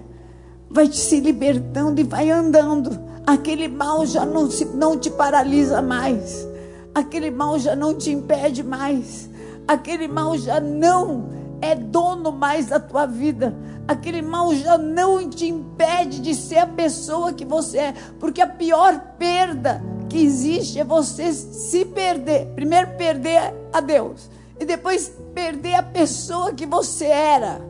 Vai 0.70 0.88
te 0.88 0.98
se 0.98 1.20
libertando 1.20 2.00
e 2.00 2.04
vai 2.04 2.30
andando. 2.30 2.98
Aquele 3.26 3.68
mal 3.68 4.06
já 4.06 4.26
não, 4.26 4.50
se, 4.50 4.66
não 4.66 4.98
te 4.98 5.10
paralisa 5.10 5.82
mais. 5.82 6.48
Aquele 6.94 7.32
mal 7.32 7.60
já 7.60 7.76
não 7.76 7.94
te 7.94 8.12
impede 8.12 8.64
mais. 8.64 9.30
Aquele 9.68 10.08
mal 10.08 10.38
já 10.38 10.60
não 10.60 11.30
é 11.62 11.76
dono 11.76 12.32
mais 12.32 12.68
da 12.68 12.80
tua 12.80 13.06
vida 13.06 13.56
aquele 13.88 14.22
mal 14.22 14.54
já 14.56 14.78
não 14.78 15.30
te 15.30 15.48
impede 15.48 16.20
de 16.20 16.34
ser 16.34 16.60
a 16.60 16.68
pessoa 16.68 17.34
que 17.34 17.46
você 17.46 17.78
é, 17.78 17.94
porque 18.20 18.42
a 18.42 18.48
pior 18.48 19.00
perda 19.18 19.82
que 20.10 20.18
existe 20.18 20.80
é 20.80 20.84
você 20.84 21.32
se 21.34 21.86
perder. 21.86 22.48
Primeiro 22.56 22.96
perder 22.98 23.54
a 23.72 23.80
Deus 23.80 24.30
e 24.60 24.66
depois 24.66 25.12
perder 25.34 25.76
a 25.76 25.84
pessoa 25.84 26.54
que 26.54 26.66
você 26.66 27.06
era. 27.06 27.62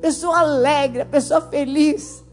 Pessoa 0.00 0.38
alegre, 0.38 1.04
pessoa 1.04 1.40
feliz. 1.40 2.24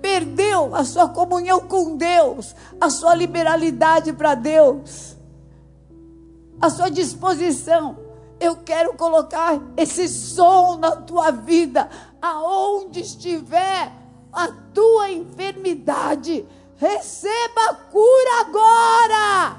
Perdeu 0.00 0.74
a 0.74 0.82
sua 0.82 1.08
comunhão 1.08 1.60
com 1.60 1.96
Deus, 1.96 2.54
a 2.80 2.88
sua 2.88 3.14
liberalidade 3.14 4.14
para 4.14 4.34
Deus, 4.34 5.14
a 6.58 6.70
sua 6.70 6.90
disposição. 6.90 8.09
Eu 8.40 8.56
quero 8.56 8.94
colocar 8.94 9.60
esse 9.76 10.08
som 10.08 10.78
na 10.78 10.96
tua 10.96 11.30
vida, 11.30 11.90
aonde 12.22 13.00
estiver 13.00 13.92
a 14.32 14.48
tua 14.72 15.10
enfermidade 15.10 16.46
receba 16.76 17.74
cura 17.90 18.40
agora. 18.40 19.56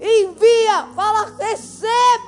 Envia, 0.00 0.88
fala, 0.96 1.32
receba 1.38 2.21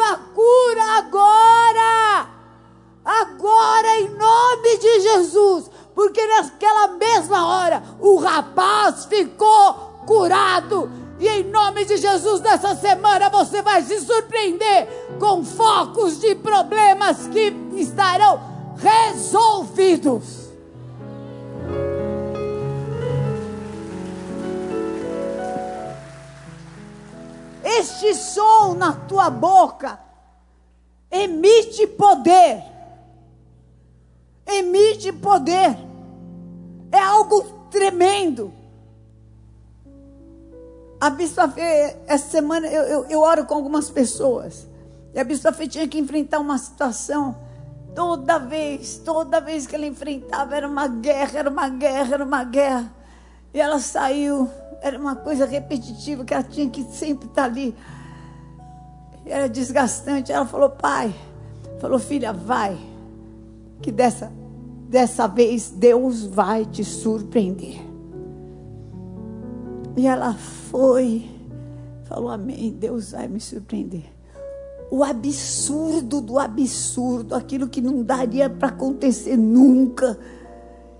semana 42.54 42.66
eu, 42.68 42.82
eu, 42.82 43.04
eu 43.06 43.20
oro 43.20 43.44
com 43.44 43.54
algumas 43.54 43.90
pessoas. 43.90 44.66
E 45.12 45.20
a 45.20 45.24
Bispa 45.24 45.52
tinha 45.66 45.86
que 45.86 45.98
enfrentar 45.98 46.40
uma 46.40 46.58
situação. 46.58 47.36
Toda 47.94 48.38
vez, 48.38 49.00
toda 49.04 49.40
vez 49.40 49.66
que 49.66 49.74
ela 49.74 49.86
enfrentava, 49.86 50.56
era 50.56 50.68
uma 50.68 50.88
guerra, 50.88 51.38
era 51.38 51.50
uma 51.50 51.68
guerra, 51.68 52.14
era 52.14 52.24
uma 52.24 52.44
guerra. 52.44 52.92
E 53.52 53.60
ela 53.60 53.78
saiu 53.78 54.50
era 54.84 54.98
uma 54.98 55.16
coisa 55.16 55.46
repetitiva 55.46 56.26
que 56.26 56.34
ela 56.34 56.42
tinha 56.42 56.68
que 56.68 56.82
sempre 56.82 57.26
estar 57.26 57.44
ali. 57.44 57.74
Era 59.24 59.48
desgastante. 59.48 60.30
Ela 60.30 60.44
falou, 60.44 60.68
pai, 60.68 61.14
falou, 61.80 61.98
filha, 61.98 62.34
vai. 62.34 62.76
Que 63.80 63.90
dessa, 63.90 64.30
dessa 64.90 65.26
vez 65.26 65.70
Deus 65.70 66.26
vai 66.26 66.66
te 66.66 66.84
surpreender. 66.84 67.80
E 69.96 70.06
ela 70.06 70.34
foi, 70.34 71.30
falou, 72.04 72.30
amém, 72.30 72.70
Deus 72.72 73.12
vai 73.12 73.28
me 73.28 73.40
surpreender. 73.40 74.04
O 74.90 75.02
absurdo 75.02 76.20
do 76.20 76.38
absurdo, 76.38 77.34
aquilo 77.34 77.68
que 77.68 77.80
não 77.80 78.02
daria 78.02 78.48
para 78.48 78.68
acontecer 78.68 79.36
nunca, 79.36 80.18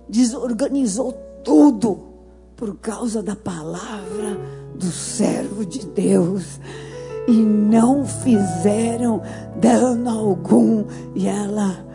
desorganizou 0.09 1.13
tudo 1.43 2.03
por 2.55 2.77
causa 2.77 3.21
da 3.21 3.35
palavra 3.35 4.37
do 4.75 4.91
servo 4.91 5.65
de 5.65 5.85
Deus 5.85 6.59
e 7.27 7.31
não 7.31 8.05
fizeram 8.05 9.21
dano 9.59 10.09
algum 10.09 10.85
e 11.15 11.27
ela 11.27 11.85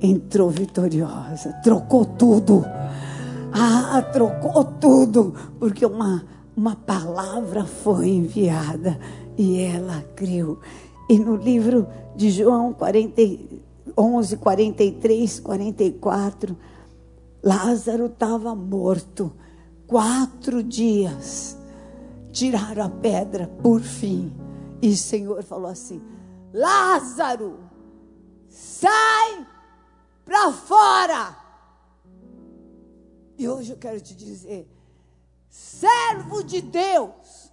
entrou 0.00 0.50
vitoriosa, 0.50 1.52
trocou 1.62 2.04
tudo. 2.04 2.64
Ah, 3.52 4.02
trocou 4.12 4.62
tudo, 4.64 5.34
porque 5.58 5.84
uma, 5.84 6.22
uma 6.58 6.74
palavra 6.74 7.64
foi 7.64 8.08
enviada 8.08 8.98
e 9.36 9.60
ela 9.60 10.02
creu. 10.16 10.58
E 11.08 11.16
no 11.16 11.36
livro 11.36 11.86
de 12.16 12.30
João 12.30 12.72
40, 12.72 13.22
11, 13.96 14.36
43, 14.38 15.38
44, 15.38 16.56
Lázaro 17.40 18.06
estava 18.06 18.56
morto 18.56 19.32
quatro 19.86 20.60
dias, 20.60 21.56
tiraram 22.32 22.86
a 22.86 22.88
pedra 22.88 23.46
por 23.62 23.80
fim. 23.80 24.32
E 24.82 24.88
o 24.88 24.96
Senhor 24.96 25.44
falou 25.44 25.70
assim: 25.70 26.02
Lázaro, 26.52 27.60
sai 28.48 29.46
para 30.24 30.50
fora. 30.50 31.36
E 33.38 33.48
hoje 33.48 33.70
eu 33.70 33.76
quero 33.76 34.00
te 34.00 34.16
dizer, 34.16 34.68
servo 35.48 36.42
de 36.42 36.60
Deus, 36.60 37.50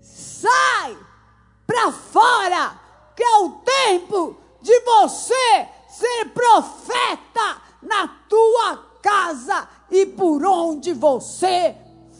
sai 0.00 0.96
para 1.66 1.92
fora, 1.92 2.80
que 3.14 3.22
é 3.22 3.36
o 3.38 3.50
tempo 3.64 4.36
de 4.62 4.80
você 4.80 5.68
ser 5.88 6.26
profeta 6.34 7.62
na 7.82 8.08
tua 8.28 8.76
casa 9.02 9.68
e 9.90 10.04
por 10.06 10.44
onde 10.44 10.92
você 10.92 11.74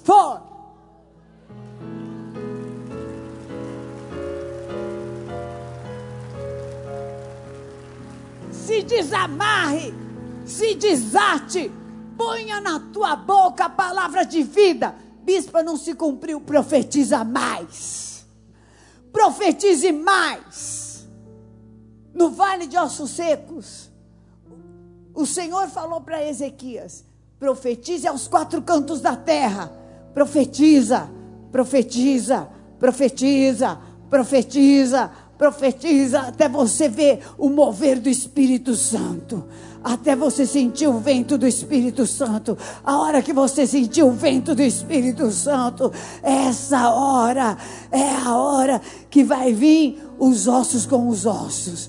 for. 0.04 0.42
Se 8.50 8.82
desamarre, 8.82 9.94
se 10.44 10.74
desate, 10.74 11.70
ponha 12.16 12.60
na 12.60 12.80
tua 12.80 13.16
boca 13.16 13.64
a 13.64 13.70
palavra 13.70 14.24
de 14.24 14.42
vida. 14.42 14.94
Bispa, 15.22 15.62
não 15.62 15.76
se 15.76 15.94
cumpriu, 15.94 16.40
profetiza 16.40 17.24
mais. 17.24 18.26
Profetize 19.12 19.90
mais. 19.92 21.06
No 22.14 22.30
vale 22.30 22.66
de 22.66 22.78
ossos 22.78 23.10
secos, 23.10 23.90
o 25.14 25.26
Senhor 25.26 25.68
falou 25.68 26.00
para 26.00 26.24
Ezequias: 26.24 27.04
profetize 27.38 28.06
aos 28.06 28.28
quatro 28.28 28.62
cantos 28.62 29.00
da 29.00 29.16
terra. 29.16 29.72
Profetiza, 30.14 31.10
profetiza, 31.52 32.48
profetiza, 32.78 33.78
profetiza, 34.08 35.10
profetiza, 35.36 36.20
até 36.20 36.48
você 36.48 36.88
ver 36.88 37.22
o 37.36 37.48
mover 37.50 38.00
do 38.00 38.08
Espírito 38.08 38.74
Santo. 38.74 39.46
Até 39.88 40.16
você 40.16 40.44
sentir 40.44 40.88
o 40.88 40.98
vento 40.98 41.38
do 41.38 41.46
Espírito 41.46 42.08
Santo. 42.08 42.58
A 42.84 42.98
hora 42.98 43.22
que 43.22 43.32
você 43.32 43.64
sentir 43.68 44.02
o 44.02 44.10
vento 44.10 44.52
do 44.52 44.60
Espírito 44.60 45.30
Santo, 45.30 45.92
essa 46.24 46.90
hora 46.90 47.56
é 47.92 48.10
a 48.10 48.34
hora 48.34 48.82
que 49.08 49.22
vai 49.22 49.52
vir 49.52 50.02
os 50.18 50.48
ossos 50.48 50.86
com 50.86 51.06
os 51.06 51.24
ossos 51.24 51.88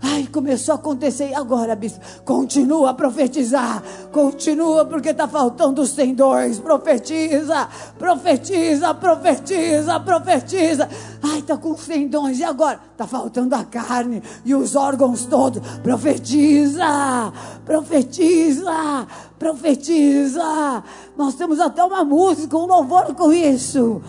Ai, 0.00 0.28
começou 0.30 0.72
a 0.72 0.76
acontecer. 0.76 1.30
E 1.30 1.34
agora, 1.34 1.74
bispo? 1.74 2.00
Continua 2.24 2.90
a 2.90 2.94
profetizar. 2.94 3.82
Continua, 4.12 4.84
porque 4.84 5.10
está 5.10 5.26
faltando 5.26 5.82
os 5.82 5.92
tendões. 5.92 6.58
Profetiza, 6.58 7.68
profetiza, 7.98 8.94
profetiza, 8.94 10.00
profetiza. 10.00 10.88
Ai, 11.22 11.40
está 11.40 11.56
com 11.56 11.72
os 11.72 11.86
tendões. 11.86 12.38
E 12.38 12.44
agora? 12.44 12.80
Está 12.92 13.06
faltando 13.06 13.54
a 13.54 13.64
carne 13.64 14.22
e 14.44 14.54
os 14.54 14.76
órgãos 14.76 15.24
todos. 15.26 15.60
Profetiza, 15.78 17.32
profetiza, 17.64 19.06
profetiza. 19.38 20.82
Nós 21.16 21.34
temos 21.34 21.60
até 21.60 21.82
uma 21.82 22.04
música, 22.04 22.56
um 22.56 22.66
louvor 22.66 23.14
com 23.14 23.32
isso. 23.32 24.02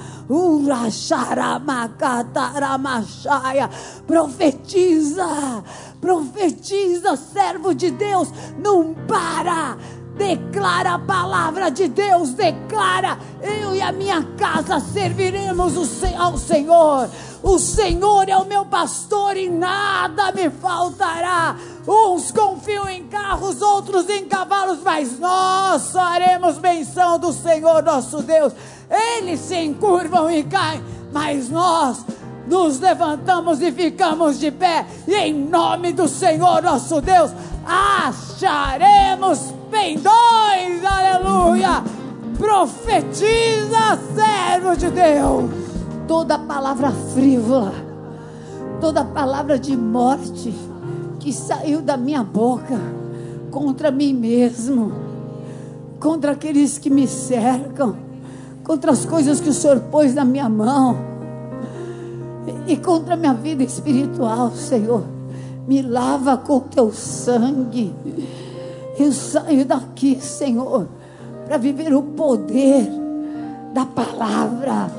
Profetiza, 4.05 5.63
profetiza, 6.01 7.15
servo 7.15 7.73
de 7.73 7.91
Deus, 7.91 8.29
não 8.57 8.93
para. 9.07 9.77
Declara 10.17 10.95
a 10.95 10.99
palavra 10.99 11.69
de 11.71 11.87
Deus, 11.87 12.33
declara: 12.33 13.17
eu 13.41 13.73
e 13.73 13.81
a 13.81 13.91
minha 13.91 14.21
casa 14.37 14.79
serviremos 14.79 15.77
ao 16.17 16.37
Senhor. 16.37 17.09
O 17.41 17.57
Senhor 17.57 18.27
é 18.27 18.35
o 18.35 18.45
meu 18.45 18.65
pastor 18.65 19.37
e 19.37 19.49
nada 19.49 20.33
me 20.33 20.49
faltará. 20.49 21.55
Uns 21.91 22.32
confiam 22.32 22.88
em 22.88 23.08
carros, 23.08 23.63
outros 23.63 24.08
em 24.10 24.25
cavalos, 24.25 24.78
mas 24.86 25.17
nós 25.17 25.91
faremos 25.91 26.60
menção 26.60 27.17
do 27.17 27.34
Senhor 27.34 27.82
nosso 27.82 28.21
Deus. 28.21 28.54
Eles 28.88 29.39
se 29.39 29.56
encurvam 29.56 30.30
e 30.30 30.43
caem, 30.43 30.84
mas 31.12 31.49
nós 31.49 32.06
nos 32.45 32.80
levantamos 32.80 33.60
e 33.60 33.71
ficamos 33.71 34.39
de 34.39 34.52
pé, 34.52 34.86
e 35.08 35.15
em 35.15 35.34
nome 35.34 35.91
do 35.91 36.08
Senhor 36.08 36.62
nosso 36.62 37.02
Deus, 37.02 37.32
acharemos 37.65 39.52
pendões, 39.71 40.86
aleluia. 40.86 41.84
Profetiza, 42.38 43.99
servo 44.13 44.78
de 44.78 44.91
Deus. 44.91 45.49
Toda 46.08 46.38
palavra 46.38 46.91
frívola, 47.15 47.73
toda 48.80 49.04
palavra 49.04 49.58
de 49.58 49.75
morte 49.75 50.68
que 51.19 51.34
saiu 51.34 51.82
da 51.82 51.97
minha 51.97 52.23
boca 52.23 52.79
contra 53.51 53.91
mim 53.91 54.13
mesmo, 54.13 54.91
contra 55.99 56.32
aqueles 56.32 56.77
que 56.77 56.89
me 56.89 57.08
cercam, 57.08 57.95
contra 58.63 58.91
as 58.91 59.05
coisas 59.05 59.41
que 59.41 59.49
o 59.49 59.53
Senhor 59.53 59.79
pôs 59.91 60.13
na 60.13 60.23
minha 60.23 60.47
mão 60.47 60.97
e 62.67 62.77
contra 62.77 63.15
a 63.15 63.17
minha 63.17 63.34
vida 63.34 63.63
espiritual, 63.63 64.51
Senhor. 64.51 65.03
Me 65.67 65.82
lava 65.82 66.38
com 66.38 66.60
teu 66.60 66.91
sangue. 66.91 67.93
Eu 68.97 69.12
saio 69.12 69.65
daqui, 69.65 70.19
Senhor, 70.21 70.88
para 71.45 71.58
viver 71.58 71.93
o 71.93 72.01
poder 72.01 72.88
da 73.73 73.86
palavra, 73.86 74.91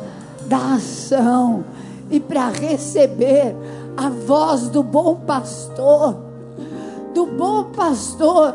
da 0.46 0.74
ação 0.74 1.64
e 2.11 2.18
para 2.18 2.48
receber 2.48 3.54
a 3.96 4.09
voz 4.09 4.68
do 4.68 4.83
bom 4.83 5.16
pastor, 5.16 6.16
do 7.14 7.26
bom 7.26 7.64
pastor 7.64 8.55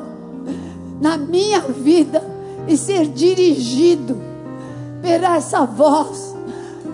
na 1.00 1.17
minha 1.17 1.60
vida 1.62 2.24
e 2.67 2.78
ser 2.78 3.08
dirigido 3.08 4.17
por 5.02 5.24
essa 5.24 5.65
voz. 5.65 6.36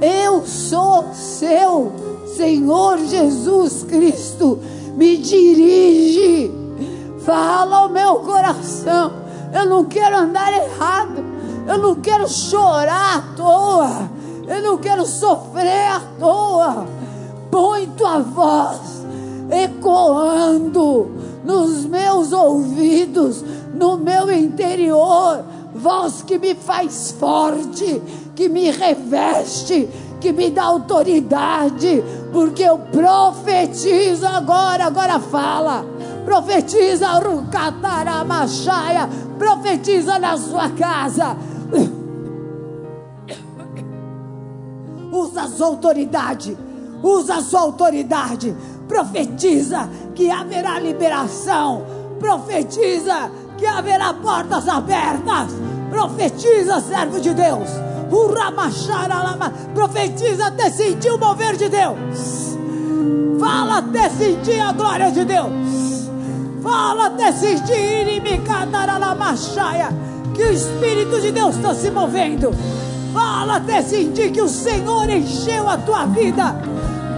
Eu 0.02 0.46
sou 0.46 1.14
seu 1.14 1.92
Senhor 2.36 2.98
Jesus 2.98 3.84
Cristo. 3.84 4.60
Me 4.96 5.18
dirige, 5.18 6.52
fala 7.24 7.78
ao 7.78 7.90
meu 7.90 8.16
coração. 8.16 9.12
Eu 9.54 9.66
não 9.68 9.86
quero 9.86 10.18
andar 10.18 10.52
errado. 10.52 11.24
Eu 11.68 11.78
não 11.78 11.96
quero 11.96 12.28
chorar 12.28 13.18
à 13.18 13.22
toa. 13.36 14.10
Eu 14.48 14.62
não 14.62 14.78
quero 14.78 15.06
sofrer 15.06 15.88
à 15.88 16.02
toa. 16.20 16.88
Põe 17.52 17.88
tua 17.98 18.20
voz 18.20 19.02
ecoando 19.52 21.12
nos 21.44 21.86
meus 21.86 22.32
ouvidos, 22.32 23.44
no 23.74 23.98
meu 23.98 24.32
interior, 24.32 25.44
voz 25.76 26.22
que 26.22 26.40
me 26.40 26.56
faz 26.56 27.12
forte, 27.12 28.02
que 28.36 28.48
me 28.48 28.72
reveste, 28.72 29.90
que 30.20 30.32
me 30.32 30.52
dá 30.52 30.64
autoridade, 30.64 32.04
porque 32.32 32.64
eu 32.64 32.78
profetizo 32.78 34.28
agora, 34.28 34.86
agora 34.86 35.20
fala. 35.20 35.86
Profetiza 36.24 37.20
Rucataramachaya, 37.20 39.10
profetiza 39.38 40.18
na 40.20 40.38
sua 40.38 40.70
casa. 40.70 41.36
Usa 45.12 45.42
a 45.42 45.48
sua 45.48 45.68
autoridade, 45.68 46.58
usa 47.02 47.36
a 47.36 47.42
sua 47.42 47.62
autoridade. 47.62 48.56
Profetiza 48.88 49.90
que 50.16 50.30
haverá 50.30 50.80
liberação. 50.80 51.84
Profetiza 52.20 53.32
que 53.58 53.66
haverá 53.66 54.14
portas 54.14 54.68
abertas. 54.68 55.48
Profetiza, 55.90 56.80
servo 56.82 57.20
de 57.20 57.34
Deus. 57.34 57.70
Profetiza 59.74 60.48
até 60.48 60.70
sentir 60.70 61.12
o 61.12 61.18
mover 61.18 61.56
de 61.56 61.70
Deus. 61.70 62.58
Fala 63.40 63.78
até 63.78 64.10
sentir 64.10 64.60
a 64.60 64.72
glória 64.72 65.12
de 65.12 65.26
Deus. 65.26 66.10
Fala 66.62 67.08
até 67.08 67.32
sentir 67.32 67.74
que 70.34 70.44
o 70.44 70.52
Espírito 70.52 71.20
de 71.20 71.32
Deus 71.32 71.56
está 71.56 71.74
se 71.74 71.90
movendo. 71.90 72.54
Fala 73.14 73.58
até 73.58 73.82
sentir 73.82 74.32
que 74.32 74.42
o 74.42 74.48
Senhor 74.48 75.10
encheu 75.10 75.70
a 75.70 75.78
tua 75.78 76.06
vida. 76.06 76.56